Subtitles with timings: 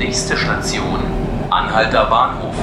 [0.00, 0.98] Nächste Station,
[1.50, 2.54] Anhalter Bahnhof.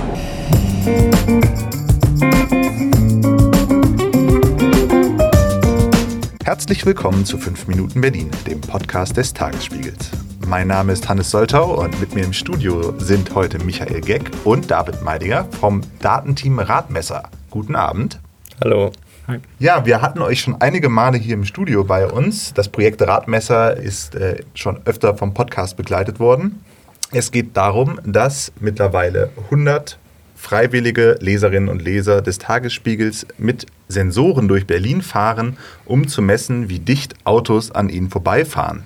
[6.43, 10.09] Herzlich willkommen zu 5 Minuten Berlin, dem Podcast des Tagesspiegels.
[10.47, 14.71] Mein Name ist Hannes Soltau und mit mir im Studio sind heute Michael Geck und
[14.71, 17.29] David Meidinger vom Datenteam Radmesser.
[17.51, 18.19] Guten Abend.
[18.63, 18.91] Hallo.
[19.27, 19.37] Hi.
[19.59, 22.55] Ja, wir hatten euch schon einige Male hier im Studio bei uns.
[22.55, 26.63] Das Projekt Radmesser ist äh, schon öfter vom Podcast begleitet worden.
[27.11, 29.97] Es geht darum, dass mittlerweile 100
[30.35, 36.79] freiwillige Leserinnen und Leser des Tagesspiegels mit Sensoren durch Berlin fahren, um zu messen, wie
[36.79, 38.83] dicht Autos an ihnen vorbeifahren.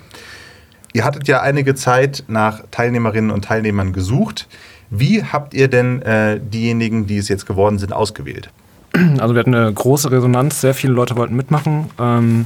[0.93, 4.47] Ihr hattet ja einige Zeit nach Teilnehmerinnen und Teilnehmern gesucht.
[4.89, 8.49] Wie habt ihr denn äh, diejenigen, die es jetzt geworden sind, ausgewählt?
[9.19, 11.89] Also wir hatten eine große Resonanz, sehr viele Leute wollten mitmachen.
[11.97, 12.45] Ähm,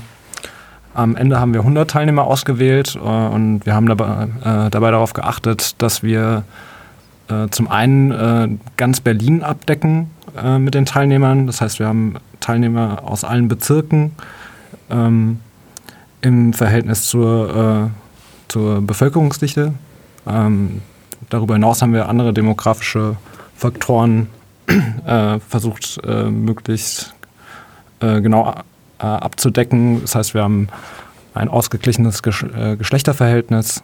[0.96, 5.14] am Ende haben wir 100 Teilnehmer ausgewählt äh, und wir haben dabei, äh, dabei darauf
[5.14, 6.44] geachtet, dass wir
[7.28, 11.48] äh, zum einen äh, ganz Berlin abdecken äh, mit den Teilnehmern.
[11.48, 14.12] Das heißt, wir haben Teilnehmer aus allen Bezirken
[14.90, 15.40] ähm,
[16.22, 19.74] im Verhältnis zur, äh, zur Bevölkerungsdichte.
[20.28, 20.82] Ähm,
[21.30, 23.18] darüber hinaus haben wir andere demografische
[23.56, 24.28] Faktoren
[25.48, 27.14] versucht, möglichst
[28.00, 28.56] genau
[29.00, 30.02] äh, abzudecken.
[30.02, 30.68] Das heißt, wir haben
[31.34, 33.84] ein ausgeglichenes Gesch äh, Geschlechterverhältnis.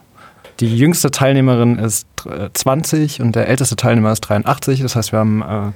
[0.60, 2.06] Die jüngste Teilnehmerin ist
[2.52, 4.80] 20 und der älteste Teilnehmer ist 83.
[4.80, 5.72] Das heißt, wir haben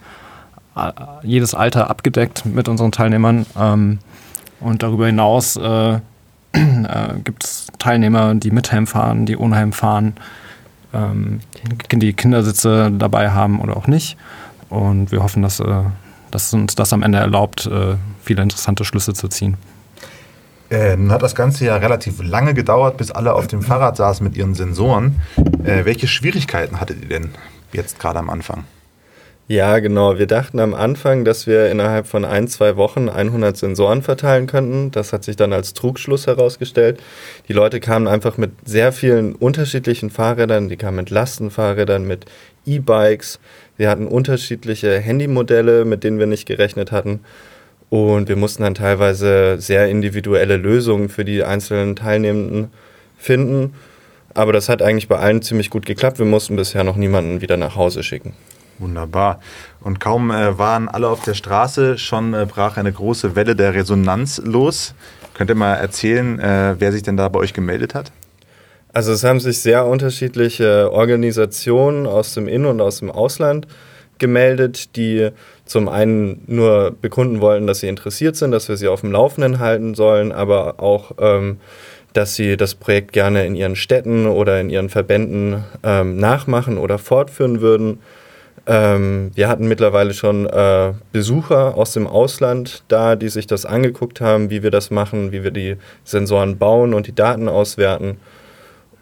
[1.22, 3.46] jedes Alter abgedeckt mit unseren Teilnehmern.
[3.58, 3.98] Ähm,
[4.60, 5.58] und darüber hinaus
[7.24, 10.14] gibt es Teilnehmer, die mit Helm fahren, die ohne Helm fahren,
[10.92, 11.40] ähm,
[11.92, 14.16] die Kindersitze dabei haben oder auch nicht.
[14.68, 15.82] Und wir hoffen, dass, äh,
[16.36, 19.56] dass uns das am Ende erlaubt, äh, viele interessante Schlüsse zu ziehen.
[20.70, 24.22] Äh, nun hat das Ganze ja relativ lange gedauert, bis alle auf dem Fahrrad saßen
[24.22, 25.22] mit ihren Sensoren.
[25.64, 27.30] Äh, welche Schwierigkeiten hattet ihr denn
[27.72, 28.64] jetzt gerade am Anfang?
[29.48, 30.18] Ja, genau.
[30.18, 34.90] Wir dachten am Anfang, dass wir innerhalb von ein, zwei Wochen 100 Sensoren verteilen könnten.
[34.90, 37.00] Das hat sich dann als Trugschluss herausgestellt.
[37.46, 40.68] Die Leute kamen einfach mit sehr vielen unterschiedlichen Fahrrädern.
[40.68, 42.24] Die kamen mit Lastenfahrrädern, mit
[42.66, 43.38] E-Bikes.
[43.76, 47.20] Wir hatten unterschiedliche Handymodelle, mit denen wir nicht gerechnet hatten.
[47.88, 52.72] Und wir mussten dann teilweise sehr individuelle Lösungen für die einzelnen Teilnehmenden
[53.16, 53.74] finden.
[54.34, 56.18] Aber das hat eigentlich bei allen ziemlich gut geklappt.
[56.18, 58.34] Wir mussten bisher noch niemanden wieder nach Hause schicken.
[58.78, 59.40] Wunderbar.
[59.80, 63.74] Und kaum äh, waren alle auf der Straße, schon äh, brach eine große Welle der
[63.74, 64.94] Resonanz los.
[65.34, 68.12] Könnt ihr mal erzählen, äh, wer sich denn da bei euch gemeldet hat?
[68.92, 73.66] Also es haben sich sehr unterschiedliche Organisationen aus dem In- und aus dem Ausland
[74.18, 75.28] gemeldet, die
[75.66, 79.58] zum einen nur bekunden wollten, dass sie interessiert sind, dass wir sie auf dem Laufenden
[79.58, 81.58] halten sollen, aber auch, ähm,
[82.14, 86.98] dass sie das Projekt gerne in ihren Städten oder in ihren Verbänden ähm, nachmachen oder
[86.98, 87.98] fortführen würden.
[88.66, 94.20] Ähm, wir hatten mittlerweile schon äh, Besucher aus dem Ausland da, die sich das angeguckt
[94.20, 98.18] haben, wie wir das machen, wie wir die Sensoren bauen und die Daten auswerten.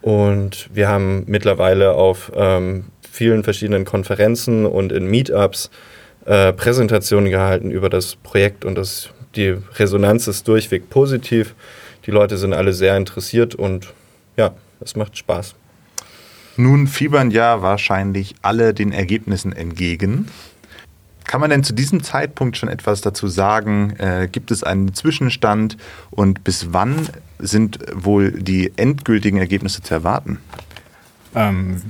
[0.03, 5.70] Und wir haben mittlerweile auf ähm, vielen verschiedenen Konferenzen und in Meetups
[6.26, 11.54] äh, Präsentationen gehalten über das Projekt und das, die Resonanz ist durchweg positiv.
[12.04, 13.94] Die Leute sind alle sehr interessiert und
[14.36, 15.54] ja, es macht Spaß.
[16.56, 20.28] Nun fiebern ja wahrscheinlich alle den Ergebnissen entgegen.
[21.25, 23.94] Kann man denn zu diesem Zeitpunkt schon etwas dazu sagen?
[23.98, 25.76] Äh, gibt es einen Zwischenstand
[26.10, 30.38] und bis wann sind wohl die endgültigen Ergebnisse zu erwarten?
[31.34, 31.82] Ähm,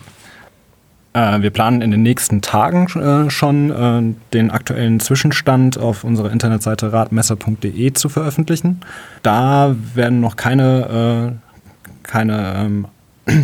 [1.15, 6.31] äh, wir planen in den nächsten Tagen äh, schon äh, den aktuellen Zwischenstand auf unserer
[6.31, 8.81] Internetseite radmesser.de zu veröffentlichen.
[9.23, 12.87] Da werden noch keine, äh, keine ähm,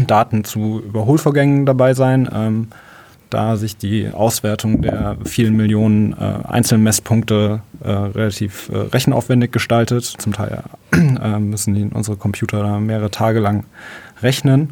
[0.07, 2.69] Daten zu Überholvorgängen dabei sein, ähm,
[3.31, 10.05] da sich die Auswertung der vielen Millionen äh, Einzelmesspunkte äh, relativ äh, rechenaufwendig gestaltet.
[10.05, 13.65] Zum Teil äh, müssen die, unsere Computer mehrere Tage lang
[14.21, 14.71] rechnen.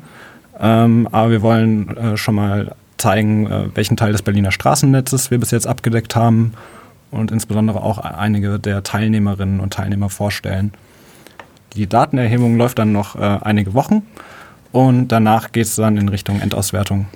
[0.61, 5.39] Ähm, aber wir wollen äh, schon mal zeigen, äh, welchen Teil des Berliner Straßennetzes wir
[5.39, 6.53] bis jetzt abgedeckt haben
[7.13, 10.73] und insbesondere auch einige der Teilnehmerinnen und Teilnehmer vorstellen.
[11.75, 14.03] Die Datenerhebung läuft dann noch einige Wochen
[14.73, 17.07] und danach geht es dann in Richtung Endauswertung.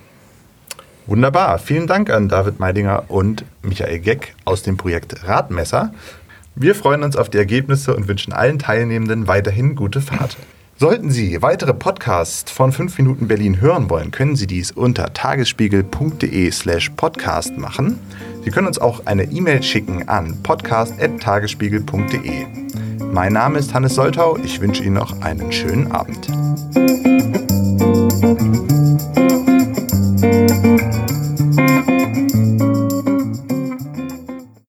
[1.06, 1.58] Wunderbar.
[1.58, 5.92] Vielen Dank an David Meidinger und Michael Geck aus dem Projekt Radmesser.
[6.54, 10.36] Wir freuen uns auf die Ergebnisse und wünschen allen Teilnehmenden weiterhin gute Fahrt.
[10.76, 16.90] Sollten Sie weitere Podcasts von 5 Minuten Berlin hören wollen, können Sie dies unter tagesspiegel.de/slash
[16.90, 18.00] podcast machen.
[18.44, 22.46] Sie können uns auch eine E-Mail schicken an podcast.tagesspiegel.de.
[23.12, 24.36] Mein Name ist Hannes Soltau.
[24.42, 26.26] Ich wünsche Ihnen noch einen schönen Abend.